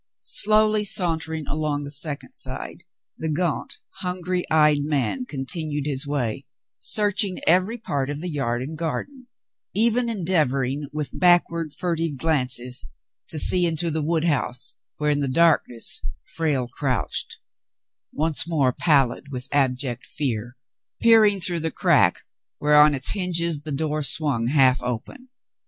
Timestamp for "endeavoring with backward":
10.09-11.75